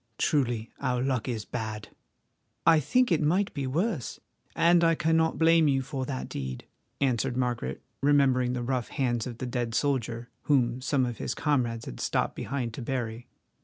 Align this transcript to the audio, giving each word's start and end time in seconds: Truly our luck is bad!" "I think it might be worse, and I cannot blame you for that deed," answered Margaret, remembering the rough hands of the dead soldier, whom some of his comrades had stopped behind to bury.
Truly 0.17 0.71
our 0.79 0.99
luck 1.03 1.27
is 1.29 1.45
bad!" 1.45 1.89
"I 2.65 2.79
think 2.79 3.11
it 3.11 3.21
might 3.21 3.53
be 3.53 3.67
worse, 3.67 4.19
and 4.55 4.83
I 4.83 4.95
cannot 4.95 5.37
blame 5.37 5.67
you 5.67 5.83
for 5.83 6.07
that 6.07 6.27
deed," 6.27 6.65
answered 6.99 7.37
Margaret, 7.37 7.83
remembering 8.01 8.53
the 8.53 8.63
rough 8.63 8.87
hands 8.87 9.27
of 9.27 9.37
the 9.37 9.45
dead 9.45 9.75
soldier, 9.75 10.31
whom 10.45 10.81
some 10.81 11.05
of 11.05 11.19
his 11.19 11.35
comrades 11.35 11.85
had 11.85 11.99
stopped 11.99 12.35
behind 12.35 12.73
to 12.73 12.81
bury. 12.81 13.27